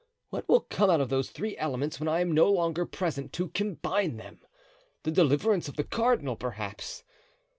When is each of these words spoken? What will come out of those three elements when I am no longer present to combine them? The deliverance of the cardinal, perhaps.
What 0.31 0.49
will 0.49 0.61
come 0.61 0.89
out 0.89 0.99
of 0.99 1.09
those 1.09 1.29
three 1.29 1.55
elements 1.57 1.99
when 1.99 2.09
I 2.09 2.21
am 2.21 2.31
no 2.31 2.51
longer 2.51 2.87
present 2.87 3.31
to 3.33 3.49
combine 3.49 4.17
them? 4.17 4.39
The 5.03 5.11
deliverance 5.11 5.67
of 5.67 5.75
the 5.75 5.83
cardinal, 5.83 6.35
perhaps. 6.35 7.03